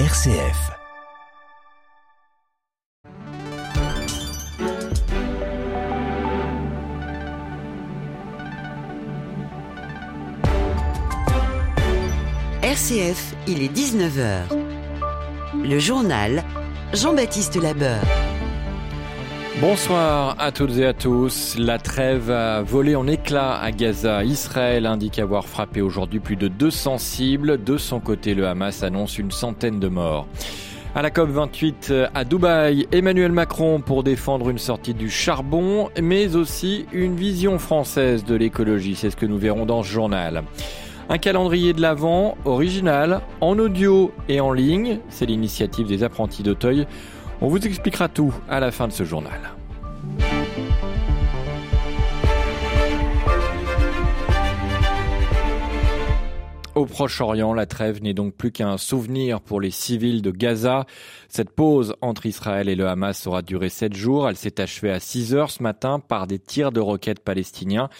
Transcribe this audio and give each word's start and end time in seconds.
RCF. 0.00 0.72
RCF, 12.60 13.36
il 13.46 13.62
est 13.62 13.72
19h. 13.72 14.48
Le 15.62 15.78
journal 15.78 16.42
Jean-Baptiste 16.92 17.54
Labeur. 17.54 18.02
Bonsoir 19.60 20.34
à 20.40 20.50
toutes 20.50 20.76
et 20.78 20.84
à 20.84 20.92
tous. 20.92 21.56
La 21.58 21.78
trêve 21.78 22.28
a 22.28 22.62
volé 22.62 22.96
en 22.96 23.06
éclats 23.06 23.56
à 23.56 23.70
Gaza. 23.70 24.24
Israël 24.24 24.84
indique 24.84 25.20
avoir 25.20 25.46
frappé 25.46 25.80
aujourd'hui 25.80 26.18
plus 26.18 26.34
de 26.34 26.48
200 26.48 26.98
cibles. 26.98 27.62
De 27.62 27.76
son 27.76 28.00
côté, 28.00 28.34
le 28.34 28.48
Hamas 28.48 28.82
annonce 28.82 29.16
une 29.16 29.30
centaine 29.30 29.78
de 29.78 29.86
morts. 29.86 30.26
À 30.96 31.02
la 31.02 31.10
COP28 31.10 32.08
à 32.12 32.24
Dubaï, 32.24 32.88
Emmanuel 32.90 33.30
Macron 33.30 33.80
pour 33.80 34.02
défendre 34.02 34.50
une 34.50 34.58
sortie 34.58 34.92
du 34.92 35.08
charbon, 35.08 35.88
mais 36.02 36.34
aussi 36.34 36.86
une 36.92 37.14
vision 37.14 37.60
française 37.60 38.24
de 38.24 38.34
l'écologie. 38.34 38.96
C'est 38.96 39.10
ce 39.10 39.16
que 39.16 39.26
nous 39.26 39.38
verrons 39.38 39.66
dans 39.66 39.84
ce 39.84 39.88
journal. 39.88 40.42
Un 41.08 41.18
calendrier 41.18 41.74
de 41.74 41.80
l'Avent 41.80 42.36
original, 42.44 43.20
en 43.40 43.58
audio 43.58 44.10
et 44.28 44.40
en 44.40 44.52
ligne. 44.52 44.98
C'est 45.10 45.26
l'initiative 45.26 45.86
des 45.86 46.02
apprentis 46.02 46.42
d'Auteuil. 46.42 46.86
On 47.40 47.48
vous 47.48 47.58
expliquera 47.66 48.08
tout 48.08 48.32
à 48.48 48.60
la 48.60 48.70
fin 48.70 48.88
de 48.88 48.92
ce 48.92 49.04
journal. 49.04 49.40
Au 56.74 56.86
Proche-Orient, 56.86 57.54
la 57.54 57.66
trêve 57.66 58.02
n'est 58.02 58.14
donc 58.14 58.34
plus 58.34 58.50
qu'un 58.50 58.78
souvenir 58.78 59.40
pour 59.40 59.60
les 59.60 59.70
civils 59.70 60.22
de 60.22 60.32
Gaza. 60.32 60.86
Cette 61.28 61.50
pause 61.50 61.94
entre 62.00 62.26
Israël 62.26 62.68
et 62.68 62.74
le 62.74 62.88
Hamas 62.88 63.28
aura 63.28 63.42
duré 63.42 63.68
sept 63.68 63.94
jours. 63.94 64.28
Elle 64.28 64.36
s'est 64.36 64.60
achevée 64.60 64.90
à 64.90 64.98
6 64.98 65.34
heures 65.36 65.50
ce 65.50 65.62
matin 65.62 66.00
par 66.00 66.26
des 66.26 66.40
tirs 66.40 66.72
de 66.72 66.80
roquettes 66.80 67.20
palestiniens 67.20 67.90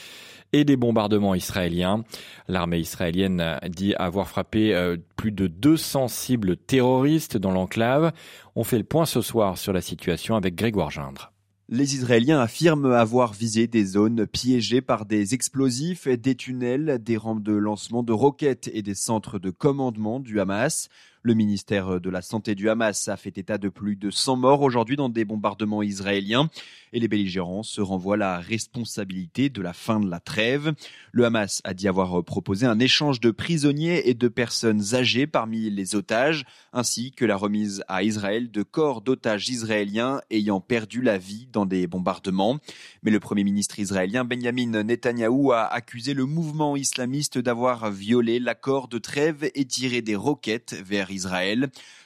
et 0.55 0.65
des 0.65 0.77
bombardements 0.77 1.35
israéliens. 1.35 2.05
L'armée 2.47 2.79
israélienne 2.79 3.59
dit 3.69 3.95
avoir 3.97 4.29
frappé 4.29 4.73
euh, 4.73 4.97
plus 5.17 5.33
de 5.33 5.49
200 5.49 6.07
cibles 6.07 6.57
terroristes 6.57 7.37
dans 7.37 7.51
l'enclave. 7.51 8.13
On 8.55 8.63
fait 8.63 8.79
le 8.79 8.85
point 8.85 9.05
ce 9.05 9.21
soir 9.21 9.59
sur 9.59 9.73
la 9.73 9.81
situation 9.81 10.37
avec 10.37 10.55
Grégoire 10.55 10.93
Gindre. 10.93 11.33
Les 11.69 11.97
Israéliens 11.97 12.41
affirment 12.41 12.93
avoir 12.93 13.33
visé 13.33 13.67
des 13.67 13.85
zones 13.85 14.27
piégées 14.27 14.83
par 14.83 15.07
des 15.07 15.35
explosifs, 15.35 16.07
des 16.07 16.37
tunnels, 16.37 17.01
des 17.03 17.17
rampes 17.17 17.43
de 17.43 17.55
lancement 17.55 18.05
de 18.05 18.13
roquettes 18.13 18.71
et 18.73 18.83
des 18.83 18.95
centres 18.95 19.41
de 19.41 19.51
commandement 19.51 20.21
du 20.21 20.41
Hamas. 20.41 20.89
Le 21.27 21.33
ministère 21.33 22.03
de 22.03 22.11
la 22.11 22.21
Santé 22.21 22.55
du 22.55 22.69
Hamas 22.69 23.09
a 23.09 23.17
fait 23.17 23.39
état 23.39 23.57
de 23.57 23.71
plus 23.71 23.97
de 23.97 24.11
100 24.11 24.37
morts 24.37 24.61
aujourd'hui 24.61 24.97
dans 24.97 25.09
des 25.09 25.25
bombardements 25.25 25.83
israéliens 25.83 26.51
et 26.93 27.01
les 27.01 27.09
belligérants 27.09 27.63
se 27.63 27.81
renvoient 27.81 28.19
la 28.19 28.39
responsabilité 28.39 29.49
de 29.49 29.63
la 29.63 29.73
fin 29.73 30.01
de 30.01 30.09
la 30.11 30.21
trêve. 30.21 30.75
Le 31.13 31.25
Hamas 31.25 31.63
a 31.65 31.73
dit 31.73 31.89
avoir 31.89 32.23
proposé 32.23 32.67
un 32.67 32.79
échange 32.79 33.21
de 33.21 33.31
prisonniers 33.31 34.09
et 34.11 34.13
de 34.13 34.29
personnes 34.29 34.95
âgées 34.95 35.27
parmi 35.27 35.71
les 35.71 35.97
otages, 35.97 36.45
ainsi 36.75 37.11
que 37.13 37.25
la 37.25 37.37
remise 37.37 37.83
à 37.89 38.03
Israël 38.03 38.51
de 38.51 38.63
corps 38.63 39.01
d'otages 39.01 39.49
israéliens 39.49 40.21
ayant 40.31 40.61
perdu 40.61 41.01
la 41.01 41.17
vie 41.17 41.49
dans 41.51 41.65
des 41.65 41.87
bombardements. 41.87 42.59
Mais 43.03 43.11
le 43.11 43.19
premier 43.19 43.45
ministre 43.45 43.81
israélien 43.81 44.25
Benjamin 44.25 44.83
Netanyahou 44.85 45.53
a 45.53 45.65
accusé 45.65 46.13
le 46.13 46.27
mouvement 46.27 46.77
islamiste 46.77 47.39
d'avoir 47.39 47.91
violé 47.91 48.39
l'accord 48.41 48.89
de 48.89 48.99
trêve 48.99 49.51
et 49.55 49.65
tiré 49.65 50.03
des 50.03 50.17
roquettes 50.17 50.77
vers 50.85 51.11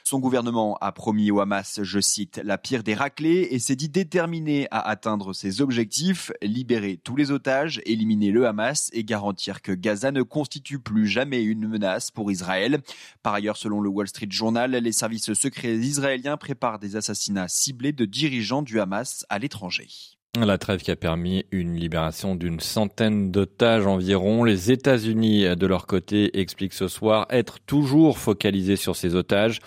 Son 0.03 0.19
gouvernement 0.19 0.77
a 0.81 0.91
promis 0.91 1.31
au 1.31 1.39
Hamas, 1.39 1.79
je 1.83 1.99
cite, 1.99 2.41
la 2.43 2.57
pire 2.57 2.83
des 2.83 2.93
raclées 2.93 3.47
et 3.51 3.59
s'est 3.59 3.75
dit 3.75 3.89
déterminé 3.89 4.67
à 4.71 4.79
atteindre 4.79 5.33
ses 5.33 5.61
objectifs, 5.61 6.31
libérer 6.41 6.97
tous 6.97 7.15
les 7.15 7.31
otages, 7.31 7.81
éliminer 7.85 8.31
le 8.31 8.47
Hamas 8.47 8.89
et 8.93 9.03
garantir 9.03 9.61
que 9.61 9.71
Gaza 9.71 10.11
ne 10.11 10.23
constitue 10.23 10.79
plus 10.79 11.07
jamais 11.07 11.43
une 11.43 11.67
menace 11.67 12.11
pour 12.11 12.31
Israël. 12.31 12.81
Par 13.23 13.33
ailleurs, 13.33 13.57
selon 13.57 13.81
le 13.81 13.89
Wall 13.89 14.07
Street 14.07 14.27
Journal, 14.29 14.71
les 14.71 14.91
services 14.91 15.33
secrets 15.33 15.75
israéliens 15.75 16.37
préparent 16.37 16.79
des 16.79 16.95
assassinats 16.95 17.47
ciblés 17.47 17.93
de 17.93 18.05
dirigeants 18.05 18.61
du 18.61 18.79
Hamas 18.79 19.25
à 19.29 19.39
l'étranger. 19.39 20.18
La 20.37 20.59
trêve 20.59 20.81
qui 20.81 20.91
a 20.91 20.95
permis 20.95 21.43
une 21.51 21.75
libération 21.75 22.35
d'une 22.35 22.59
centaine 22.59 23.31
d'otages 23.31 23.87
environ. 23.87 24.43
Les 24.43 24.71
États-Unis, 24.71 25.55
de 25.55 25.65
leur 25.65 25.87
côté, 25.87 26.39
expliquent 26.39 26.75
ce 26.75 26.87
soir 26.87 27.25
être 27.31 27.57
toujours 27.65 28.19
focalisés 28.19 28.75
sur 28.75 28.95
ces 28.95 29.15
otages. 29.15 29.59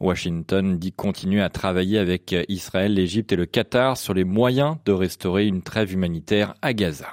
Washington 0.00 0.78
dit 0.78 0.92
continuer 0.92 1.40
à 1.40 1.48
travailler 1.48 1.98
avec 1.98 2.36
Israël, 2.48 2.92
l'Égypte 2.92 3.32
et 3.32 3.36
le 3.36 3.46
Qatar 3.46 3.96
sur 3.96 4.12
les 4.12 4.24
moyens 4.24 4.76
de 4.84 4.92
restaurer 4.92 5.46
une 5.46 5.62
trêve 5.62 5.94
humanitaire 5.94 6.54
à 6.60 6.74
Gaza. 6.74 7.08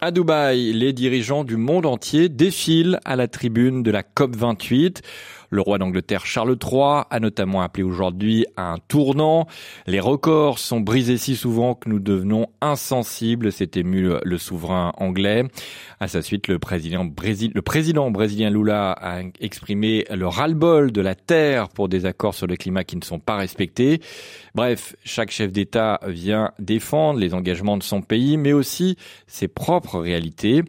À 0.00 0.10
Dubaï, 0.10 0.74
les 0.74 0.92
dirigeants 0.92 1.44
du 1.44 1.56
monde 1.56 1.86
entier 1.86 2.28
défilent 2.28 3.00
à 3.06 3.16
la 3.16 3.26
tribune 3.26 3.82
de 3.82 3.90
la 3.90 4.02
COP28. 4.02 5.00
Le 5.54 5.60
roi 5.60 5.78
d'Angleterre 5.78 6.26
Charles 6.26 6.56
III 6.60 7.04
a 7.08 7.20
notamment 7.20 7.62
appelé 7.62 7.84
aujourd'hui 7.84 8.44
à 8.56 8.72
un 8.72 8.78
tournant. 8.88 9.46
Les 9.86 10.00
records 10.00 10.58
sont 10.58 10.80
brisés 10.80 11.16
si 11.16 11.36
souvent 11.36 11.76
que 11.76 11.88
nous 11.88 12.00
devenons 12.00 12.48
insensibles, 12.60 13.52
s'est 13.52 13.70
ému 13.76 14.14
le 14.20 14.38
souverain 14.38 14.92
anglais. 14.96 15.44
À 16.00 16.08
sa 16.08 16.22
suite, 16.22 16.48
le 16.48 16.58
président, 16.58 17.04
le 17.04 17.62
président 17.62 18.10
brésilien 18.10 18.50
Lula 18.50 18.96
a 19.00 19.20
exprimé 19.40 20.04
le 20.10 20.26
ras-le-bol 20.26 20.90
de 20.90 21.00
la 21.00 21.14
Terre 21.14 21.68
pour 21.68 21.88
des 21.88 22.04
accords 22.04 22.34
sur 22.34 22.48
le 22.48 22.56
climat 22.56 22.82
qui 22.82 22.96
ne 22.96 23.04
sont 23.04 23.20
pas 23.20 23.36
respectés. 23.36 24.00
Bref, 24.56 24.96
chaque 25.04 25.30
chef 25.30 25.52
d'État 25.52 26.00
vient 26.04 26.50
défendre 26.58 27.20
les 27.20 27.32
engagements 27.32 27.76
de 27.76 27.84
son 27.84 28.02
pays, 28.02 28.38
mais 28.38 28.52
aussi 28.52 28.96
ses 29.28 29.46
propres 29.46 30.00
réalités. 30.00 30.62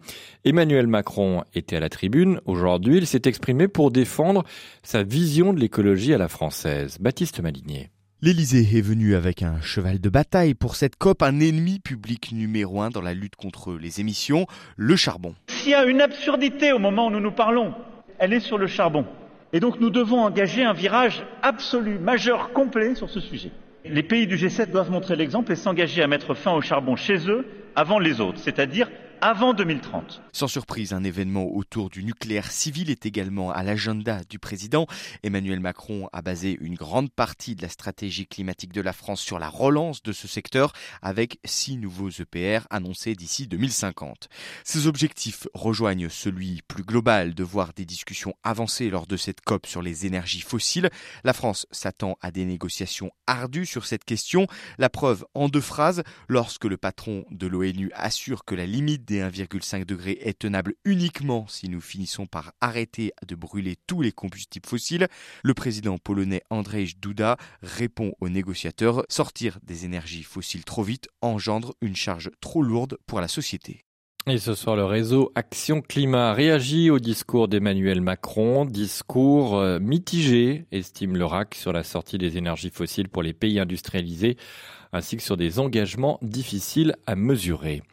Emmanuel 0.48 0.86
Macron 0.86 1.44
était 1.56 1.78
à 1.78 1.80
la 1.80 1.90
tribune. 1.90 2.40
Aujourd'hui, 2.46 2.98
il 2.98 3.08
s'est 3.08 3.24
exprimé 3.26 3.68
pour 3.68 3.90
défendre 3.90 4.44
sa 4.84 5.02
vision 5.02 5.54
de 5.54 5.60
l'écologie 5.60 6.14
à 6.14 6.20
la 6.20 6.28
française. 6.28 7.00
Baptiste 7.00 7.40
Malinier. 7.40 7.90
L'Élysée 8.22 8.78
est 8.78 8.82
venu 8.82 9.16
avec 9.16 9.42
un 9.42 9.60
cheval 9.62 10.00
de 10.00 10.08
bataille 10.08 10.54
pour 10.54 10.76
cette 10.76 10.98
COP, 10.98 11.24
un 11.24 11.40
ennemi 11.40 11.80
public 11.80 12.32
numéro 12.32 12.80
un 12.82 12.92
dans 12.92 13.02
la 13.02 13.16
lutte 13.16 13.36
contre 13.36 13.74
les 13.74 14.02
émissions, 14.02 14.46
le 14.78 14.96
charbon. 14.96 15.34
S'il 15.48 15.72
y 15.72 15.74
a 15.74 15.84
une 15.86 16.00
absurdité 16.00 16.72
au 16.74 16.80
moment 16.80 17.08
où 17.08 17.10
nous 17.10 17.20
nous 17.20 17.32
parlons, 17.32 17.74
elle 18.20 18.32
est 18.32 18.40
sur 18.40 18.60
le 18.60 18.68
charbon. 18.68 19.08
Et 19.52 19.60
donc 19.60 19.80
nous 19.80 19.90
devons 19.90 20.20
engager 20.20 20.64
un 20.64 20.74
virage 20.74 21.24
absolu, 21.42 21.98
majeur, 21.98 22.54
complet 22.54 22.94
sur 22.94 23.10
ce 23.10 23.20
sujet. 23.20 23.50
Les 23.84 24.04
pays 24.04 24.28
du 24.28 24.36
G7 24.36 24.70
doivent 24.70 24.92
montrer 24.92 25.16
l'exemple 25.16 25.52
et 25.52 25.56
s'engager 25.56 26.04
à 26.04 26.08
mettre 26.08 26.36
fin 26.36 26.54
au 26.54 26.62
charbon 26.62 26.96
chez 26.96 27.30
eux 27.32 27.48
avant 27.76 27.98
les 27.98 28.22
autres, 28.22 28.40
c'est-à-dire 28.40 28.90
avant 29.22 29.54
2030. 29.54 30.22
Sans 30.32 30.48
surprise, 30.48 30.94
un 30.94 31.04
événement 31.04 31.46
autour 31.46 31.90
du 31.90 32.04
nucléaire 32.04 32.52
civil 32.52 32.90
est 32.90 33.06
également 33.06 33.52
à 33.52 33.64
l'agenda 33.64 34.22
du 34.30 34.40
président. 34.40 34.88
Emmanuel 35.24 35.60
Macron 35.60 36.10
a 36.14 36.22
basé 36.22 36.58
une 36.60 36.76
grande 36.76 37.12
partie 37.12 37.56
de 37.56 37.62
la 37.62 37.70
stratégie 37.70 38.28
climatique 38.28 38.74
de 38.74 38.82
la 38.82 38.94
France 38.94 39.22
sur 39.22 39.40
la 39.40 39.50
relance 39.50 40.04
de 40.04 40.12
ce 40.12 40.28
secteur 40.28 40.74
avec 41.02 41.40
six 41.46 41.78
nouveaux 41.78 42.10
EPR 42.10 42.68
annoncés 42.70 43.16
d'ici 43.16 43.48
2050. 43.48 44.28
Ces 44.64 44.88
objectifs 44.88 45.48
rejoignent 45.54 46.10
celui 46.10 46.62
plus 46.68 46.84
global 46.84 47.34
de 47.34 47.44
voir 47.44 47.72
des 47.74 47.86
discussions 47.86 48.36
avancer 48.44 48.90
lors 48.90 49.08
de 49.08 49.18
cette 49.18 49.42
COP 49.42 49.66
sur 49.66 49.82
les 49.82 50.06
énergies 50.06 50.42
fossiles. 50.42 50.90
La 51.24 51.34
France 51.34 51.68
s'attend 51.72 52.18
à 52.22 52.32
des 52.32 52.46
négociations 52.46 53.12
ardues 53.28 53.66
sur 53.66 53.86
cette 53.86 54.04
question. 54.04 54.48
La 54.78 54.90
preuve 54.90 55.26
en 55.34 55.48
deux 55.48 55.62
phrases, 55.62 56.04
lorsque 56.28 56.66
le 56.66 56.78
patron 56.78 57.26
de 57.32 57.48
l'ONU 57.48 57.92
assure 57.94 58.46
que 58.46 58.56
la 58.56 58.66
limite 58.66 59.05
des 59.06 59.22
1,5 59.22 59.86
degrés 59.86 60.18
est 60.22 60.40
tenable 60.40 60.76
uniquement 60.84 61.48
si 61.48 61.70
nous 61.70 61.82
finissons 61.82 62.26
par 62.26 62.54
arrêter 62.62 63.14
de 63.28 63.36
brûler 63.36 63.76
tous 63.88 64.02
les 64.02 64.12
combustibles 64.12 64.68
fossiles, 64.68 65.08
le 65.44 65.54
président 65.54 65.98
polonais 65.98 66.42
Andrzej 66.50 66.98
Duda 67.00 67.38
répond 67.62 68.14
aux 68.20 68.30
négociateurs 68.30 69.04
sortir 69.10 69.60
des 69.64 69.86
énergies 69.86 70.24
fossiles 70.24 70.66
trop 70.66 70.84
vite 70.84 71.08
engendre 71.22 71.74
une 71.82 71.96
charge 71.96 72.32
trop 72.42 72.62
lourde 72.62 72.98
pour 73.06 73.22
la 73.22 73.28
société. 73.28 73.86
Et 74.28 74.40
ce 74.40 74.56
soir, 74.56 74.76
le 74.76 74.86
réseau 74.86 75.32
Action 75.36 75.82
Climat 75.82 76.34
réagit 76.34 76.90
au 76.90 76.98
discours 76.98 77.48
d'Emmanuel 77.48 78.02
Macron, 78.02 78.66
discours 78.66 79.56
euh, 79.56 79.78
mitigé, 79.80 80.66
estime 80.72 81.16
le 81.16 81.26
RAC, 81.26 81.54
sur 81.54 81.72
la 81.72 81.84
sortie 81.84 82.18
des 82.18 82.36
énergies 82.36 82.72
fossiles 82.72 83.08
pour 83.08 83.22
les 83.22 83.34
pays 83.34 83.60
industrialisés, 83.60 84.36
ainsi 84.94 85.16
que 85.16 85.22
sur 85.22 85.38
des 85.38 85.60
engagements 85.60 86.18
difficiles 86.24 86.96
à 87.06 87.16
mesurer. 87.16 87.84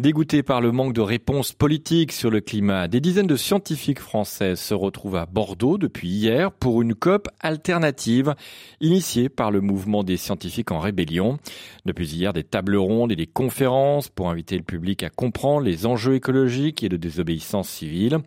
Dégoûtés 0.00 0.42
par 0.42 0.62
le 0.62 0.72
manque 0.72 0.94
de 0.94 1.02
réponses 1.02 1.52
politiques 1.52 2.12
sur 2.12 2.30
le 2.30 2.40
climat, 2.40 2.88
des 2.88 3.02
dizaines 3.02 3.26
de 3.26 3.36
scientifiques 3.36 4.00
français 4.00 4.56
se 4.56 4.72
retrouvent 4.72 5.16
à 5.16 5.26
Bordeaux 5.26 5.76
depuis 5.76 6.08
hier 6.08 6.52
pour 6.52 6.80
une 6.80 6.94
COP 6.94 7.28
alternative 7.38 8.34
initiée 8.80 9.28
par 9.28 9.50
le 9.50 9.60
mouvement 9.60 10.02
des 10.02 10.16
scientifiques 10.16 10.70
en 10.70 10.78
rébellion. 10.78 11.38
Depuis 11.84 12.08
hier, 12.08 12.32
des 12.32 12.44
tables 12.44 12.76
rondes 12.76 13.12
et 13.12 13.16
des 13.16 13.26
conférences 13.26 14.08
pour 14.08 14.30
inviter 14.30 14.56
le 14.56 14.62
public 14.62 15.02
à 15.02 15.10
comprendre 15.10 15.66
les 15.66 15.84
enjeux 15.84 16.14
écologiques 16.14 16.82
et 16.82 16.88
de 16.88 16.96
désobéissance 16.96 17.68
civile. 17.68 18.20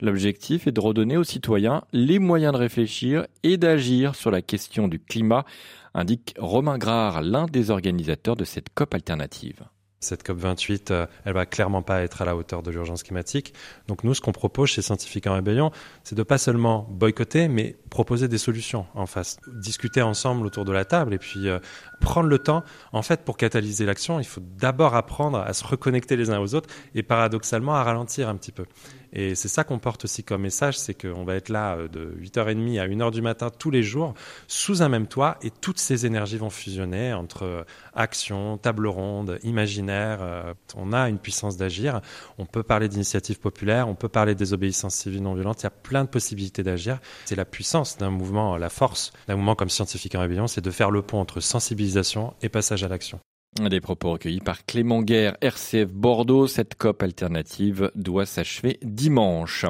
L'objectif 0.00 0.68
est 0.68 0.72
de 0.72 0.80
redonner 0.80 1.16
aux 1.16 1.24
citoyens 1.24 1.82
les 1.92 2.20
moyens 2.20 2.52
de 2.52 2.58
réfléchir 2.58 3.26
et 3.42 3.56
d'agir 3.56 4.14
sur 4.14 4.30
la 4.30 4.42
question 4.42 4.86
du 4.86 5.00
climat, 5.00 5.44
indique 5.92 6.36
Romain 6.38 6.78
Grard, 6.78 7.20
l'un 7.22 7.46
des 7.46 7.72
organisateurs 7.72 8.36
de 8.36 8.44
cette 8.44 8.72
COP 8.72 8.94
alternative. 8.94 9.64
Cette 10.06 10.24
COP28, 10.24 10.92
euh, 10.92 11.06
elle 11.24 11.32
va 11.32 11.46
clairement 11.46 11.82
pas 11.82 12.02
être 12.02 12.22
à 12.22 12.24
la 12.24 12.36
hauteur 12.36 12.62
de 12.62 12.70
l'urgence 12.70 13.02
climatique. 13.02 13.52
Donc 13.88 14.04
nous, 14.04 14.14
ce 14.14 14.20
qu'on 14.20 14.32
propose 14.32 14.68
chez 14.68 14.82
Scientifiques 14.82 15.26
en 15.26 15.34
Rébellion, 15.34 15.72
c'est 16.04 16.14
de 16.14 16.22
pas 16.22 16.38
seulement 16.38 16.86
boycotter, 16.90 17.48
mais 17.48 17.76
proposer 17.90 18.28
des 18.28 18.38
solutions 18.38 18.86
en 18.94 19.06
face, 19.06 19.38
discuter 19.60 20.02
ensemble 20.02 20.46
autour 20.46 20.64
de 20.64 20.72
la 20.72 20.84
table 20.84 21.12
et 21.12 21.18
puis 21.18 21.48
euh, 21.48 21.58
prendre 22.00 22.28
le 22.28 22.38
temps. 22.38 22.62
En 22.92 23.02
fait, 23.02 23.24
pour 23.24 23.36
catalyser 23.36 23.84
l'action, 23.84 24.20
il 24.20 24.26
faut 24.26 24.40
d'abord 24.40 24.94
apprendre 24.94 25.38
à 25.38 25.52
se 25.52 25.64
reconnecter 25.64 26.16
les 26.16 26.30
uns 26.30 26.38
aux 26.38 26.54
autres 26.54 26.68
et 26.94 27.02
paradoxalement 27.02 27.74
à 27.74 27.82
ralentir 27.82 28.28
un 28.28 28.36
petit 28.36 28.52
peu. 28.52 28.64
Et 29.18 29.34
c'est 29.34 29.48
ça 29.48 29.64
qu'on 29.64 29.78
porte 29.78 30.04
aussi 30.04 30.22
comme 30.22 30.42
message, 30.42 30.78
c'est 30.78 30.92
qu'on 30.92 31.24
va 31.24 31.36
être 31.36 31.48
là 31.48 31.76
euh, 31.76 31.88
de 31.88 32.14
8h30 32.20 32.78
à 32.78 32.86
1h 32.86 33.10
du 33.10 33.22
matin 33.22 33.48
tous 33.48 33.70
les 33.70 33.82
jours, 33.82 34.12
sous 34.46 34.82
un 34.82 34.90
même 34.90 35.06
toit, 35.06 35.38
et 35.40 35.50
toutes 35.50 35.78
ces 35.78 36.04
énergies 36.04 36.36
vont 36.36 36.50
fusionner 36.50 37.14
entre 37.14 37.44
euh, 37.44 37.64
action, 37.94 38.58
table 38.58 38.86
ronde, 38.86 39.38
imaginaire. 39.42 40.18
Euh, 40.20 40.52
on 40.76 40.92
a 40.92 41.08
une 41.08 41.18
puissance 41.18 41.56
d'agir. 41.56 42.02
On 42.36 42.44
peut 42.44 42.62
parler 42.62 42.90
d'initiatives 42.90 43.40
populaires, 43.40 43.88
on 43.88 43.94
peut 43.94 44.10
parler 44.10 44.34
des 44.34 44.52
obéissances 44.52 44.94
civiles 44.94 45.22
non 45.22 45.32
violentes. 45.32 45.62
Il 45.62 45.64
y 45.64 45.68
a 45.68 45.70
plein 45.70 46.04
de 46.04 46.10
possibilités 46.10 46.62
d'agir. 46.62 46.98
C'est 47.24 47.36
la 47.36 47.46
puissance 47.46 47.96
d'un 47.96 48.10
mouvement, 48.10 48.58
la 48.58 48.68
force 48.68 49.14
d'un 49.28 49.36
mouvement 49.36 49.54
comme 49.54 49.70
Scientifique 49.70 50.14
en 50.14 50.20
Rébellion, 50.20 50.46
c'est 50.46 50.60
de 50.60 50.70
faire 50.70 50.90
le 50.90 51.00
pont 51.00 51.20
entre 51.20 51.40
sensibilisation 51.40 52.34
et 52.42 52.50
passage 52.50 52.84
à 52.84 52.88
l'action. 52.88 53.18
Des 53.62 53.80
propos 53.80 54.12
recueillis 54.12 54.40
par 54.40 54.66
Clément 54.66 55.00
Guerre, 55.00 55.38
RCF 55.40 55.90
Bordeaux. 55.90 56.46
Cette 56.46 56.74
COP 56.74 57.02
alternative 57.02 57.90
doit 57.94 58.26
s'achever 58.26 58.78
dimanche. 58.82 59.64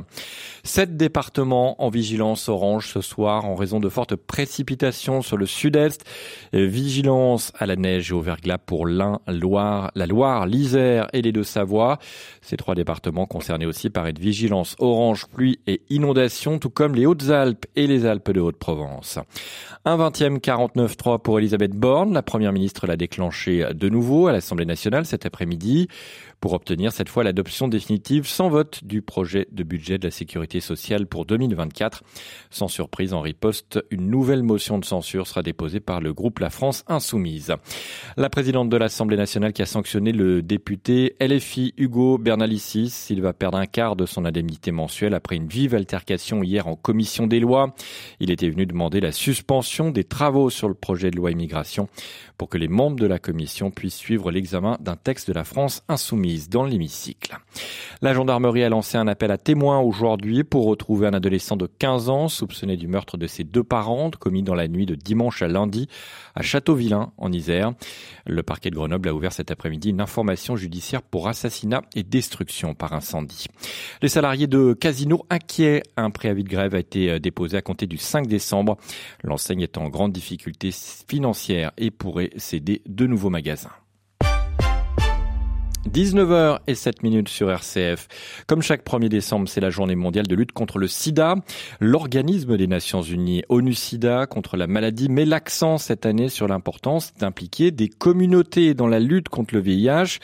Sept 0.64 0.96
départements 0.96 1.80
en 1.80 1.88
vigilance 1.88 2.48
orange 2.48 2.88
ce 2.92 3.00
soir 3.00 3.44
en 3.44 3.54
raison 3.54 3.78
de 3.78 3.88
fortes 3.88 4.16
précipitations 4.16 5.22
sur 5.22 5.36
le 5.36 5.46
sud-est. 5.46 6.04
Vigilance 6.52 7.52
à 7.56 7.66
la 7.66 7.76
neige 7.76 8.10
et 8.10 8.14
au 8.14 8.20
verglas 8.20 8.58
pour 8.58 8.86
l'Ain, 8.86 9.20
Loire, 9.28 9.92
la 9.94 10.06
Loire, 10.06 10.46
l'Isère 10.46 11.06
et 11.12 11.22
les 11.22 11.30
Deux-Savoie. 11.30 11.98
Ces 12.42 12.56
trois 12.56 12.74
départements 12.74 13.26
concernés 13.26 13.66
aussi 13.66 13.88
par 13.88 14.06
une 14.06 14.18
vigilance 14.18 14.74
orange 14.80 15.26
pluie 15.26 15.60
et 15.68 15.82
inondation, 15.90 16.58
tout 16.58 16.70
comme 16.70 16.96
les 16.96 17.06
Hautes-Alpes 17.06 17.66
et 17.76 17.86
les 17.86 18.04
Alpes 18.04 18.32
de 18.32 18.40
Haute-Provence. 18.40 19.20
Un 19.84 19.96
vingtième 19.96 20.38
49-3 20.38 21.22
pour 21.22 21.38
Elisabeth 21.38 21.72
Borne. 21.72 22.12
La 22.12 22.22
première 22.22 22.52
ministre 22.52 22.88
l'a 22.88 22.96
déclenché 22.96 23.64
de 23.76 23.88
nouveau 23.88 24.26
à 24.26 24.32
l'Assemblée 24.32 24.64
nationale 24.64 25.06
cet 25.06 25.26
après-midi 25.26 25.88
pour 26.46 26.52
obtenir 26.52 26.92
cette 26.92 27.08
fois 27.08 27.24
l'adoption 27.24 27.66
définitive 27.66 28.28
sans 28.28 28.48
vote 28.48 28.84
du 28.84 29.02
projet 29.02 29.48
de 29.50 29.64
budget 29.64 29.98
de 29.98 30.06
la 30.06 30.12
sécurité 30.12 30.60
sociale 30.60 31.08
pour 31.08 31.26
2024. 31.26 32.04
Sans 32.50 32.68
surprise, 32.68 33.12
en 33.14 33.20
riposte, 33.20 33.84
une 33.90 34.08
nouvelle 34.08 34.44
motion 34.44 34.78
de 34.78 34.84
censure 34.84 35.26
sera 35.26 35.42
déposée 35.42 35.80
par 35.80 36.00
le 36.00 36.14
groupe 36.14 36.38
La 36.38 36.48
France 36.48 36.84
Insoumise. 36.86 37.52
La 38.16 38.30
présidente 38.30 38.68
de 38.68 38.76
l'Assemblée 38.76 39.16
nationale 39.16 39.52
qui 39.52 39.62
a 39.62 39.66
sanctionné 39.66 40.12
le 40.12 40.40
député 40.40 41.16
LFI 41.20 41.74
Hugo 41.78 42.16
Bernalicis, 42.16 43.08
il 43.10 43.22
va 43.22 43.32
perdre 43.32 43.58
un 43.58 43.66
quart 43.66 43.96
de 43.96 44.06
son 44.06 44.24
indemnité 44.24 44.70
mensuelle 44.70 45.14
après 45.14 45.34
une 45.34 45.48
vive 45.48 45.74
altercation 45.74 46.44
hier 46.44 46.68
en 46.68 46.76
commission 46.76 47.26
des 47.26 47.40
lois. 47.40 47.74
Il 48.20 48.30
était 48.30 48.50
venu 48.50 48.66
demander 48.66 49.00
la 49.00 49.10
suspension 49.10 49.90
des 49.90 50.04
travaux 50.04 50.48
sur 50.50 50.68
le 50.68 50.74
projet 50.74 51.10
de 51.10 51.16
loi 51.16 51.32
immigration 51.32 51.88
pour 52.38 52.48
que 52.48 52.58
les 52.58 52.68
membres 52.68 53.00
de 53.00 53.06
la 53.06 53.18
commission 53.18 53.72
puissent 53.72 53.96
suivre 53.96 54.30
l'examen 54.30 54.76
d'un 54.78 54.94
texte 54.94 55.26
de 55.26 55.32
la 55.32 55.42
France 55.42 55.82
insoumise 55.88 56.35
dans 56.48 56.64
l'hémicycle. 56.64 57.36
La 58.02 58.12
gendarmerie 58.12 58.62
a 58.62 58.68
lancé 58.68 58.98
un 58.98 59.08
appel 59.08 59.30
à 59.30 59.38
témoins 59.38 59.80
aujourd'hui 59.80 60.44
pour 60.44 60.66
retrouver 60.66 61.06
un 61.06 61.14
adolescent 61.14 61.56
de 61.56 61.66
15 61.66 62.08
ans 62.10 62.28
soupçonné 62.28 62.76
du 62.76 62.86
meurtre 62.88 63.16
de 63.16 63.26
ses 63.26 63.44
deux 63.44 63.64
parents 63.64 64.10
commis 64.10 64.42
dans 64.42 64.54
la 64.54 64.68
nuit 64.68 64.86
de 64.86 64.94
dimanche 64.94 65.42
à 65.42 65.48
lundi 65.48 65.88
à 66.34 66.42
Châteauvillain 66.42 67.12
en 67.16 67.32
Isère. 67.32 67.72
Le 68.26 68.42
parquet 68.42 68.70
de 68.70 68.74
Grenoble 68.74 69.08
a 69.08 69.14
ouvert 69.14 69.32
cet 69.32 69.50
après-midi 69.50 69.90
une 69.90 70.00
information 70.00 70.56
judiciaire 70.56 71.02
pour 71.02 71.28
assassinat 71.28 71.82
et 71.94 72.02
destruction 72.02 72.74
par 72.74 72.92
incendie. 72.92 73.46
Les 74.02 74.08
salariés 74.08 74.46
de 74.46 74.74
Casino 74.74 75.24
inquiets, 75.30 75.82
un 75.96 76.10
préavis 76.10 76.44
de 76.44 76.48
grève 76.48 76.74
a 76.74 76.78
été 76.78 77.18
déposé 77.18 77.56
à 77.56 77.62
compter 77.62 77.86
du 77.86 77.98
5 77.98 78.26
décembre. 78.26 78.76
L'enseigne 79.22 79.62
est 79.62 79.78
en 79.78 79.88
grande 79.88 80.12
difficulté 80.12 80.70
financière 81.08 81.72
et 81.78 81.90
pourrait 81.90 82.30
céder 82.36 82.82
de 82.86 83.06
nouveaux 83.06 83.30
magasins. 83.30 83.70
19h 85.86 86.58
et 86.66 86.74
7 86.74 87.02
minutes 87.02 87.28
sur 87.28 87.50
RCF. 87.50 88.08
Comme 88.46 88.62
chaque 88.62 88.84
1er 88.84 89.08
décembre, 89.08 89.48
c'est 89.48 89.60
la 89.60 89.70
journée 89.70 89.94
mondiale 89.94 90.26
de 90.26 90.34
lutte 90.34 90.52
contre 90.52 90.78
le 90.78 90.88
sida. 90.88 91.36
L'organisme 91.80 92.56
des 92.56 92.66
Nations 92.66 93.02
Unies, 93.02 93.42
ONU-SIDA, 93.48 94.26
contre 94.26 94.56
la 94.56 94.66
maladie, 94.66 95.08
met 95.08 95.24
l'accent 95.24 95.78
cette 95.78 96.06
année 96.06 96.28
sur 96.28 96.48
l'importance 96.48 97.12
d'impliquer 97.14 97.70
des 97.70 97.88
communautés 97.88 98.74
dans 98.74 98.88
la 98.88 99.00
lutte 99.00 99.28
contre 99.28 99.54
le 99.54 99.60
VIH. 99.60 100.18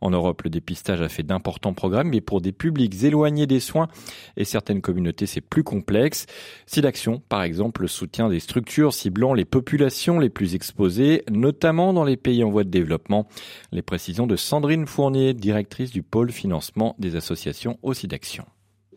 En 0.00 0.10
Europe, 0.10 0.42
le 0.42 0.50
dépistage 0.50 1.00
a 1.00 1.08
fait 1.08 1.22
d'importants 1.22 1.74
programmes, 1.74 2.10
mais 2.10 2.20
pour 2.20 2.40
des 2.40 2.52
publics 2.52 3.02
éloignés 3.02 3.46
des 3.46 3.60
soins 3.60 3.88
et 4.36 4.44
certaines 4.44 4.80
communautés, 4.80 5.26
c'est 5.26 5.40
plus 5.40 5.64
complexe. 5.64 6.26
SIDAction, 6.66 7.22
par 7.28 7.42
exemple, 7.42 7.88
soutient 7.88 8.28
des 8.28 8.40
structures 8.40 8.94
ciblant 8.94 9.34
les 9.34 9.44
populations 9.44 10.18
les 10.18 10.30
plus 10.30 10.54
exposées, 10.54 11.24
notamment 11.30 11.92
dans 11.92 12.04
les 12.04 12.16
pays 12.16 12.44
en 12.44 12.50
voie 12.50 12.64
de 12.64 12.70
développement. 12.70 13.26
Les 13.72 13.82
précisions 13.82 14.26
de 14.26 14.36
Sandrine 14.36 14.86
Fournier, 14.86 15.34
directrice 15.34 15.90
du 15.90 16.02
pôle 16.02 16.32
financement 16.32 16.94
des 16.98 17.16
associations 17.16 17.78
au 17.82 17.94
SIDAction. 17.94 18.44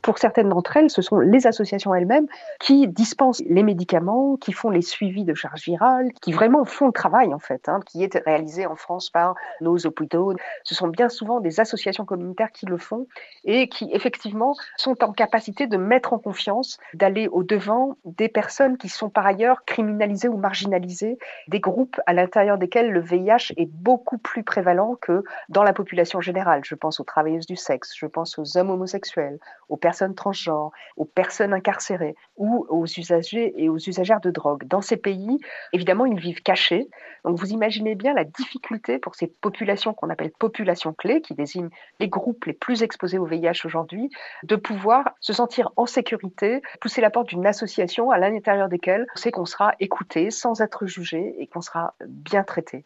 Pour 0.02 0.18
certaines 0.18 0.50
d'entre 0.50 0.78
elles, 0.78 0.90
ce 0.90 1.02
sont 1.02 1.20
les 1.20 1.46
associations 1.46 1.94
elles-mêmes 1.94 2.26
qui 2.60 2.88
dispensent 2.88 3.44
les 3.48 3.62
médicaments, 3.62 4.36
qui 4.38 4.52
font 4.52 4.72
les 4.72 4.82
suivis 4.82 5.26
de 5.26 5.36
charges 5.36 5.64
virales, 5.64 6.12
qui 6.22 6.32
vraiment 6.32 6.66
font 6.66 6.88
le 6.88 6.92
travail 6.92 7.34
en 7.34 7.40
fait, 7.40 7.70
hein, 7.70 7.82
qui 7.86 8.04
est 8.04 8.18
réalisé 8.26 8.66
en 8.66 8.76
France 8.76 9.12
par 9.12 9.36
nos 9.62 9.86
hôpitaux. 9.86 10.34
Ce 10.64 10.74
sont 10.74 10.88
bien 10.88 11.08
souvent 11.08 11.40
des 11.40 11.60
associations 11.60 12.06
communautaires 12.06 12.52
qui 12.52 12.66
le 12.66 12.78
font 12.78 13.06
et 13.44 13.70
qui 13.70 13.92
effectivement 13.94 14.56
sont 14.76 15.04
en 15.04 15.14
capacité 15.14 15.68
de 15.68 15.78
mettre 15.78 16.14
en 16.14 16.20
confiance, 16.20 16.80
d'aller 16.96 17.28
au 17.28 17.44
devant 17.44 17.96
des 18.04 18.28
personnes 18.28 18.78
qui 18.78 18.90
sont 18.90 19.10
par 19.10 19.26
ailleurs 19.28 19.66
criminalisées 19.66 20.30
ou 20.30 20.38
marginalisées, 20.38 21.20
des 21.48 21.60
groupes 21.60 22.00
à 22.08 22.14
l'intérieur 22.14 22.58
desquels 22.58 22.92
le 22.92 23.02
VIH 23.02 23.54
est 23.58 23.70
beaucoup 23.70 24.18
plus 24.18 24.44
prévalent 24.44 24.96
que 25.00 25.24
dans 25.50 25.64
la 25.64 25.74
population 25.74 26.22
générale. 26.22 26.62
Je 26.66 26.76
pense 26.76 27.00
aux 27.00 27.04
travailleuses 27.04 27.46
du 27.46 27.56
sexe, 27.56 27.94
je 27.96 28.08
pense 28.08 28.40
aux 28.40 28.58
hommes 28.58 28.72
homosexuels, 28.72 29.38
aux 29.70 29.78
personnes 29.78 29.91
personnes 29.92 30.16
transgenres, 30.16 30.72
aux 30.96 31.04
personnes 31.04 31.52
incarcérées 31.54 32.16
ou 32.38 32.66
aux 32.70 32.86
usagers 32.86 33.54
et 33.62 33.68
aux 33.68 33.78
usagères 33.78 34.22
de 34.22 34.32
drogue. 34.32 34.64
Dans 34.66 34.80
ces 34.80 34.96
pays, 34.96 35.38
évidemment, 35.74 36.06
ils 36.06 36.18
vivent 36.18 36.42
cachés. 36.42 36.88
Donc 37.26 37.38
vous 37.38 37.52
imaginez 37.52 37.96
bien 37.96 38.14
la 38.14 38.24
difficulté 38.24 39.00
pour 39.00 39.16
ces 39.16 39.28
populations 39.28 39.94
qu'on 39.94 40.10
appelle 40.10 40.32
populations 40.32 40.94
clés, 40.94 41.20
qui 41.20 41.34
désignent 41.34 41.72
les 42.00 42.08
groupes 42.08 42.46
les 42.46 42.54
plus 42.54 42.84
exposés 42.84 43.18
au 43.18 43.26
VIH 43.26 43.66
aujourd'hui, 43.66 44.10
de 44.44 44.56
pouvoir 44.56 45.04
se 45.20 45.34
sentir 45.34 45.72
en 45.76 45.86
sécurité, 45.86 46.62
pousser 46.80 47.02
la 47.02 47.10
porte 47.10 47.28
d'une 47.28 47.46
association 47.46 48.12
à 48.12 48.18
l'intérieur 48.18 48.70
desquelles 48.70 49.08
on 49.14 49.20
sait 49.20 49.32
qu'on 49.32 49.46
sera 49.46 49.74
écouté 49.82 50.32
sans 50.32 50.62
être 50.62 50.86
jugé 50.86 51.36
et 51.38 51.48
qu'on 51.48 51.60
sera 51.60 51.96
bien 52.08 52.44
traité. 52.46 52.86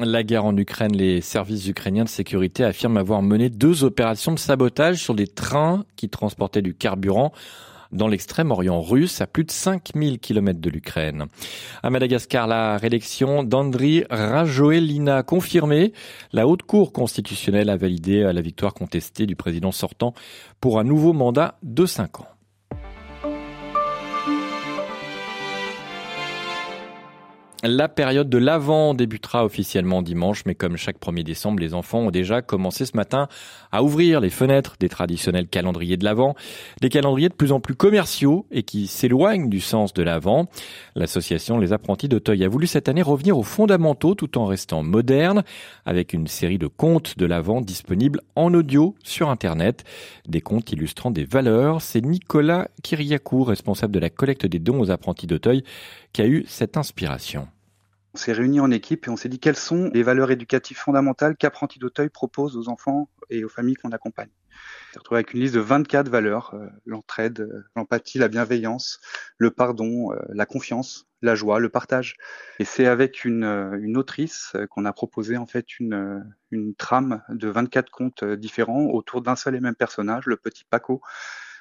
La 0.00 0.22
guerre 0.22 0.44
en 0.44 0.56
Ukraine, 0.56 0.96
les 0.96 1.20
services 1.20 1.66
ukrainiens 1.66 2.04
de 2.04 2.08
sécurité 2.08 2.62
affirment 2.62 2.98
avoir 2.98 3.20
mené 3.20 3.50
deux 3.50 3.82
opérations 3.82 4.32
de 4.32 4.38
sabotage 4.38 5.02
sur 5.02 5.12
des 5.12 5.26
trains 5.26 5.84
qui 5.96 6.08
transportaient 6.08 6.62
du 6.62 6.72
carburant 6.72 7.32
dans 7.90 8.06
l'extrême 8.06 8.52
orient 8.52 8.80
russe, 8.80 9.20
à 9.20 9.26
plus 9.26 9.42
de 9.42 9.50
5000 9.50 10.20
km 10.20 10.60
de 10.60 10.70
l'Ukraine. 10.70 11.26
À 11.82 11.90
Madagascar, 11.90 12.46
la 12.46 12.76
réélection 12.76 13.42
d'Andri 13.42 14.04
Rajoelina 14.08 15.16
a 15.16 15.22
confirmé. 15.24 15.92
La 16.32 16.46
haute 16.46 16.62
cour 16.62 16.92
constitutionnelle 16.92 17.68
a 17.68 17.76
validé 17.76 18.22
la 18.22 18.40
victoire 18.40 18.74
contestée 18.74 19.26
du 19.26 19.34
président 19.34 19.72
sortant 19.72 20.14
pour 20.60 20.78
un 20.78 20.84
nouveau 20.84 21.12
mandat 21.12 21.58
de 21.64 21.86
5 21.86 22.20
ans. 22.20 22.37
La 27.64 27.88
période 27.88 28.30
de 28.30 28.38
l'Avent 28.38 28.94
débutera 28.94 29.44
officiellement 29.44 30.00
dimanche, 30.00 30.44
mais 30.46 30.54
comme 30.54 30.76
chaque 30.76 31.00
1er 31.00 31.24
décembre, 31.24 31.58
les 31.58 31.74
enfants 31.74 31.98
ont 31.98 32.10
déjà 32.12 32.40
commencé 32.40 32.86
ce 32.86 32.96
matin 32.96 33.26
à 33.72 33.82
ouvrir 33.82 34.20
les 34.20 34.30
fenêtres 34.30 34.76
des 34.78 34.88
traditionnels 34.88 35.48
calendriers 35.48 35.96
de 35.96 36.04
l'Avent, 36.04 36.36
des 36.80 36.88
calendriers 36.88 37.28
de 37.28 37.34
plus 37.34 37.50
en 37.50 37.58
plus 37.58 37.74
commerciaux 37.74 38.46
et 38.52 38.62
qui 38.62 38.86
s'éloignent 38.86 39.48
du 39.48 39.58
sens 39.58 39.92
de 39.92 40.04
l'Avent. 40.04 40.46
L'association 40.94 41.58
Les 41.58 41.72
Apprentis 41.72 42.08
d'Auteuil 42.08 42.44
a 42.44 42.48
voulu 42.48 42.68
cette 42.68 42.88
année 42.88 43.02
revenir 43.02 43.36
aux 43.36 43.42
fondamentaux 43.42 44.14
tout 44.14 44.38
en 44.38 44.46
restant 44.46 44.84
moderne, 44.84 45.42
avec 45.84 46.12
une 46.12 46.28
série 46.28 46.58
de 46.58 46.68
contes 46.68 47.18
de 47.18 47.26
l'Avent 47.26 47.60
disponibles 47.60 48.20
en 48.36 48.54
audio 48.54 48.94
sur 49.02 49.30
Internet. 49.30 49.82
Des 50.28 50.42
contes 50.42 50.70
illustrant 50.70 51.10
des 51.10 51.24
valeurs. 51.24 51.82
C'est 51.82 52.02
Nicolas 52.02 52.68
Kiriakou, 52.84 53.42
responsable 53.42 53.92
de 53.92 53.98
la 53.98 54.10
collecte 54.10 54.46
des 54.46 54.60
dons 54.60 54.78
aux 54.78 54.92
apprentis 54.92 55.26
d'Auteuil, 55.26 55.64
qui 56.12 56.22
a 56.22 56.26
eu 56.28 56.44
cette 56.46 56.76
inspiration. 56.76 57.47
On 58.18 58.20
s'est 58.20 58.32
réunis 58.32 58.58
en 58.58 58.72
équipe 58.72 59.06
et 59.06 59.10
on 59.10 59.16
s'est 59.16 59.28
dit 59.28 59.38
quelles 59.38 59.54
sont 59.54 59.92
les 59.94 60.02
valeurs 60.02 60.32
éducatives 60.32 60.76
fondamentales 60.76 61.36
qu'Apprenti 61.36 61.78
d'Auteuil 61.78 62.08
propose 62.08 62.56
aux 62.56 62.68
enfants 62.68 63.08
et 63.30 63.44
aux 63.44 63.48
familles 63.48 63.76
qu'on 63.76 63.92
accompagne? 63.92 64.30
On 64.30 64.92
s'est 64.92 64.98
retrouvé 64.98 65.18
avec 65.18 65.34
une 65.34 65.40
liste 65.40 65.54
de 65.54 65.60
24 65.60 66.08
valeurs, 66.08 66.52
euh, 66.54 66.66
l'entraide, 66.84 67.38
euh, 67.38 67.62
l'empathie, 67.76 68.18
la 68.18 68.26
bienveillance, 68.26 68.98
le 69.36 69.52
pardon, 69.52 70.12
euh, 70.12 70.16
la 70.30 70.46
confiance, 70.46 71.06
la 71.22 71.36
joie, 71.36 71.60
le 71.60 71.68
partage. 71.68 72.16
Et 72.58 72.64
c'est 72.64 72.86
avec 72.86 73.24
une, 73.24 73.44
une 73.44 73.96
autrice 73.96 74.56
qu'on 74.70 74.84
a 74.84 74.92
proposé 74.92 75.36
en 75.36 75.46
fait 75.46 75.78
une, 75.78 76.24
une 76.50 76.74
trame 76.74 77.22
de 77.28 77.46
24 77.46 77.88
contes 77.88 78.24
différents 78.24 78.86
autour 78.86 79.22
d'un 79.22 79.36
seul 79.36 79.54
et 79.54 79.60
même 79.60 79.76
personnage, 79.76 80.26
le 80.26 80.36
petit 80.36 80.64
Paco, 80.68 81.02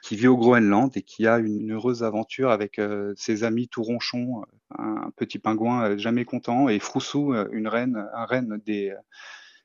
qui 0.01 0.15
vit 0.15 0.27
au 0.27 0.37
Groenland 0.37 0.91
et 0.95 1.01
qui 1.01 1.27
a 1.27 1.37
une 1.37 1.73
heureuse 1.73 2.03
aventure 2.03 2.51
avec 2.51 2.79
euh, 2.79 3.13
ses 3.15 3.43
amis 3.43 3.67
tout 3.67 3.83
ronchons, 3.83 4.41
euh, 4.41 4.83
un 4.83 5.11
petit 5.15 5.39
pingouin 5.39 5.91
euh, 5.91 5.97
jamais 5.97 6.25
content, 6.25 6.69
et 6.69 6.79
Froussou, 6.79 7.33
une 7.51 7.67
reine, 7.67 8.07
un 8.13 8.25
reine 8.25 8.61
des, 8.65 8.93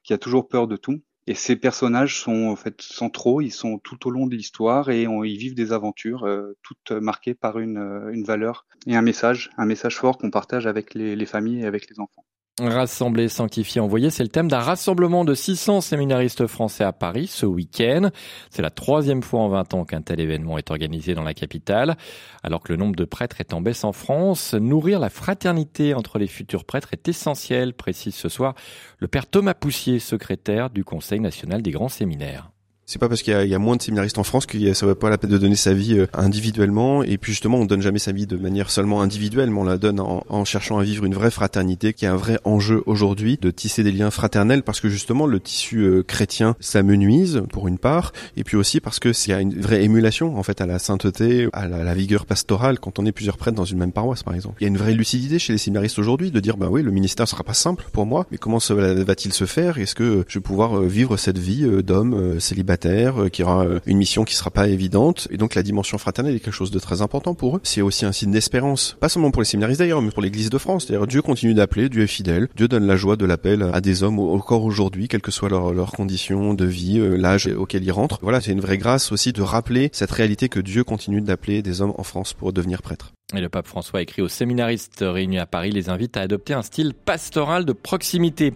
qui 0.02 0.12
a 0.12 0.18
toujours 0.18 0.48
peur 0.48 0.66
de 0.66 0.76
tout. 0.76 1.02
Et 1.28 1.34
ces 1.34 1.54
personnages 1.54 2.20
sont 2.20 2.48
en 2.48 2.56
fait 2.56 2.82
centraux, 2.82 3.40
ils 3.40 3.52
sont 3.52 3.78
tout 3.78 4.08
au 4.08 4.10
long 4.10 4.26
de 4.26 4.34
l'histoire 4.34 4.90
et 4.90 5.02
ils 5.04 5.38
vivent 5.38 5.54
des 5.54 5.72
aventures 5.72 6.26
toutes 6.62 6.90
marquées 6.90 7.34
par 7.34 7.60
une, 7.60 8.10
une, 8.12 8.24
valeur 8.24 8.66
et 8.88 8.96
un 8.96 9.02
message, 9.02 9.50
un 9.56 9.64
message 9.64 9.98
fort 9.98 10.18
qu'on 10.18 10.32
partage 10.32 10.66
avec 10.66 10.94
les, 10.94 11.14
les 11.14 11.26
familles 11.26 11.60
et 11.60 11.66
avec 11.66 11.88
les 11.88 12.00
enfants. 12.00 12.24
Rassembler, 12.60 13.28
sanctifier, 13.28 13.80
envoyer, 13.80 14.10
c'est 14.10 14.22
le 14.22 14.28
thème 14.28 14.48
d'un 14.48 14.58
rassemblement 14.58 15.24
de 15.24 15.32
600 15.32 15.80
séminaristes 15.80 16.46
français 16.46 16.84
à 16.84 16.92
Paris 16.92 17.26
ce 17.26 17.46
week-end. 17.46 18.10
C'est 18.50 18.60
la 18.60 18.68
troisième 18.68 19.22
fois 19.22 19.40
en 19.40 19.48
20 19.48 19.72
ans 19.72 19.84
qu'un 19.86 20.02
tel 20.02 20.20
événement 20.20 20.58
est 20.58 20.70
organisé 20.70 21.14
dans 21.14 21.22
la 21.22 21.32
capitale. 21.32 21.96
Alors 22.42 22.62
que 22.62 22.70
le 22.70 22.76
nombre 22.76 22.94
de 22.94 23.06
prêtres 23.06 23.40
est 23.40 23.54
en 23.54 23.62
baisse 23.62 23.84
en 23.84 23.92
France, 23.92 24.52
nourrir 24.52 25.00
la 25.00 25.08
fraternité 25.08 25.94
entre 25.94 26.18
les 26.18 26.26
futurs 26.26 26.66
prêtres 26.66 26.92
est 26.92 27.08
essentiel, 27.08 27.72
précise 27.72 28.14
ce 28.14 28.28
soir 28.28 28.54
le 28.98 29.08
père 29.08 29.26
Thomas 29.26 29.54
Poussier, 29.54 29.98
secrétaire 29.98 30.68
du 30.68 30.84
Conseil 30.84 31.20
national 31.20 31.62
des 31.62 31.70
grands 31.70 31.88
séminaires. 31.88 32.51
C'est 32.84 32.98
pas 32.98 33.08
parce 33.08 33.22
qu'il 33.22 33.32
y, 33.40 33.48
y, 33.48 33.54
a 33.54 33.58
moins 33.60 33.76
de 33.76 33.82
séminaristes 33.82 34.18
en 34.18 34.24
France 34.24 34.44
que 34.44 34.74
ça 34.74 34.86
va 34.86 34.96
pas 34.96 35.08
la 35.08 35.16
peine 35.16 35.30
de 35.30 35.38
donner 35.38 35.54
sa 35.54 35.72
vie 35.72 35.98
euh, 35.98 36.06
individuellement. 36.14 37.04
Et 37.04 37.16
puis 37.16 37.32
justement, 37.32 37.58
on 37.58 37.64
donne 37.64 37.80
jamais 37.80 38.00
sa 38.00 38.10
vie 38.10 38.26
de 38.26 38.36
manière 38.36 38.70
seulement 38.70 39.00
individuelle, 39.00 39.50
mais 39.50 39.60
on 39.60 39.64
la 39.64 39.78
donne 39.78 40.00
en, 40.00 40.24
en 40.28 40.44
cherchant 40.44 40.78
à 40.78 40.82
vivre 40.82 41.04
une 41.04 41.14
vraie 41.14 41.30
fraternité, 41.30 41.92
qui 41.92 42.06
est 42.06 42.08
un 42.08 42.16
vrai 42.16 42.40
enjeu 42.44 42.82
aujourd'hui 42.86 43.38
de 43.40 43.52
tisser 43.52 43.84
des 43.84 43.92
liens 43.92 44.10
fraternels, 44.10 44.64
parce 44.64 44.80
que 44.80 44.88
justement 44.88 45.26
le 45.26 45.38
tissu 45.38 45.78
euh, 45.78 46.02
chrétien 46.02 46.56
s'amenuise 46.58 47.42
pour 47.52 47.68
une 47.68 47.78
part, 47.78 48.12
et 48.36 48.42
puis 48.42 48.56
aussi 48.56 48.80
parce 48.80 48.98
que 48.98 49.12
s'il 49.12 49.30
y 49.30 49.34
a 49.34 49.40
une 49.40 49.60
vraie 49.60 49.84
émulation 49.84 50.36
en 50.36 50.42
fait 50.42 50.60
à 50.60 50.66
la 50.66 50.80
sainteté, 50.80 51.48
à 51.52 51.68
la, 51.68 51.84
la, 51.84 51.94
vigueur 51.94 52.26
pastorale 52.26 52.80
quand 52.80 52.98
on 52.98 53.06
est 53.06 53.12
plusieurs 53.12 53.36
prêtres 53.36 53.56
dans 53.56 53.64
une 53.64 53.78
même 53.78 53.92
paroisse, 53.92 54.24
par 54.24 54.34
exemple. 54.34 54.56
Il 54.60 54.64
y 54.64 54.66
a 54.66 54.68
une 54.68 54.78
vraie 54.78 54.94
lucidité 54.94 55.38
chez 55.38 55.52
les 55.52 55.58
séminaristes 55.58 56.00
aujourd'hui 56.00 56.32
de 56.32 56.40
dire 56.40 56.56
bah 56.56 56.66
oui, 56.68 56.82
le 56.82 56.90
ministère 56.90 57.28
sera 57.28 57.44
pas 57.44 57.54
simple 57.54 57.84
pour 57.92 58.06
moi, 58.06 58.26
mais 58.32 58.38
comment 58.38 58.58
va-t-il 58.58 59.32
se 59.32 59.44
faire? 59.44 59.78
Est-ce 59.78 59.94
que 59.94 60.24
je 60.26 60.38
vais 60.38 60.42
pouvoir 60.42 60.78
euh, 60.78 60.86
vivre 60.86 61.16
cette 61.16 61.38
vie 61.38 61.62
d'homme 61.82 62.40
célibataire 62.40 62.71
euh, 62.86 63.28
qui 63.28 63.42
aura 63.42 63.64
euh, 63.64 63.80
une 63.86 63.98
mission 63.98 64.24
qui 64.24 64.34
sera 64.34 64.50
pas 64.50 64.68
évidente. 64.68 65.28
Et 65.30 65.36
donc 65.36 65.54
la 65.54 65.62
dimension 65.62 65.98
fraternelle 65.98 66.36
est 66.36 66.40
quelque 66.40 66.54
chose 66.54 66.70
de 66.70 66.78
très 66.78 67.02
important 67.02 67.34
pour 67.34 67.56
eux. 67.56 67.60
C'est 67.62 67.82
aussi 67.82 68.04
un 68.04 68.12
signe 68.12 68.32
d'espérance, 68.32 68.96
pas 69.00 69.08
seulement 69.08 69.30
pour 69.30 69.42
les 69.42 69.46
séminaristes 69.46 69.80
d'ailleurs, 69.80 70.02
mais 70.02 70.10
pour 70.10 70.22
l'Église 70.22 70.50
de 70.50 70.58
France. 70.58 70.86
C'est-à-dire 70.86 71.06
Dieu 71.06 71.22
continue 71.22 71.54
d'appeler, 71.54 71.88
Dieu 71.88 72.02
est 72.02 72.06
fidèle, 72.06 72.48
Dieu 72.56 72.68
donne 72.68 72.86
la 72.86 72.96
joie 72.96 73.16
de 73.16 73.24
l'appel 73.24 73.62
à 73.72 73.80
des 73.80 74.02
hommes 74.02 74.18
encore 74.18 74.64
aujourd'hui, 74.64 75.08
quelles 75.08 75.22
que 75.22 75.30
soient 75.30 75.48
leurs, 75.48 75.72
leurs 75.72 75.92
conditions 75.92 76.54
de 76.54 76.64
vie, 76.64 76.98
euh, 76.98 77.16
l'âge 77.16 77.46
auquel 77.46 77.84
ils 77.84 77.92
rentrent. 77.92 78.18
Voilà, 78.22 78.40
c'est 78.40 78.52
une 78.52 78.60
vraie 78.60 78.78
grâce 78.78 79.12
aussi 79.12 79.32
de 79.32 79.42
rappeler 79.42 79.90
cette 79.92 80.10
réalité 80.10 80.48
que 80.48 80.60
Dieu 80.60 80.84
continue 80.84 81.20
d'appeler 81.20 81.62
des 81.62 81.80
hommes 81.80 81.94
en 81.96 82.02
France 82.02 82.32
pour 82.32 82.52
devenir 82.52 82.82
prêtres. 82.82 83.12
Et 83.34 83.40
le 83.40 83.48
pape 83.48 83.66
François 83.66 84.02
écrit 84.02 84.20
aux 84.20 84.28
séminaristes 84.28 85.02
réunis 85.06 85.38
à 85.38 85.46
Paris, 85.46 85.70
les 85.70 85.88
invite 85.88 86.16
à 86.16 86.20
adopter 86.20 86.52
un 86.52 86.62
style 86.62 86.92
pastoral 86.92 87.64
de 87.64 87.72
proximité. 87.72 88.52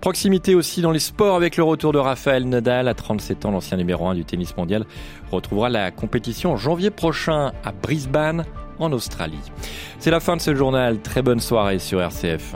Proximité 0.00 0.54
aussi 0.54 0.80
dans 0.80 0.92
les 0.92 0.98
sports 0.98 1.36
avec 1.36 1.56
le 1.56 1.62
retour 1.62 1.92
de 1.92 1.98
Raphaël 1.98 2.48
Nadal 2.48 2.88
à 2.88 2.94
37 2.94 3.44
ans, 3.44 3.50
l'ancien 3.50 3.76
numéro 3.76 4.06
1 4.06 4.14
du 4.14 4.24
tennis 4.24 4.56
mondial, 4.56 4.86
retrouvera 5.30 5.68
la 5.68 5.90
compétition 5.90 6.52
en 6.52 6.56
janvier 6.56 6.90
prochain 6.90 7.52
à 7.64 7.72
Brisbane 7.72 8.44
en 8.78 8.92
Australie. 8.92 9.52
C'est 9.98 10.10
la 10.10 10.20
fin 10.20 10.36
de 10.36 10.40
ce 10.40 10.54
journal. 10.54 11.00
Très 11.00 11.22
bonne 11.22 11.40
soirée 11.40 11.78
sur 11.78 12.00
RCF. 12.00 12.54